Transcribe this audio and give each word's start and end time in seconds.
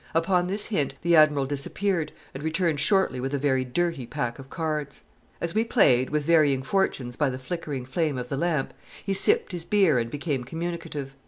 Upon 0.15 0.47
this 0.47 0.65
hint 0.65 0.95
the 1.03 1.15
Admiral 1.15 1.45
disappeared, 1.45 2.11
and 2.33 2.41
returned 2.41 2.79
shortly 2.79 3.19
with 3.19 3.35
a 3.35 3.37
very 3.37 3.63
dirty 3.63 4.07
pack 4.07 4.39
of 4.39 4.49
cards. 4.49 5.03
As 5.39 5.53
we 5.53 5.63
played, 5.63 6.09
with 6.09 6.23
varying 6.25 6.63
fortunes, 6.63 7.15
by 7.15 7.29
the 7.29 7.37
flickering 7.37 7.85
flame 7.85 8.17
of 8.17 8.27
the 8.27 8.35
lamp, 8.35 8.73
he 9.05 9.13
sipped 9.13 9.51
his 9.51 9.63
beer 9.63 9.99
and 9.99 10.09
became 10.09 10.43
communicative. 10.43 11.13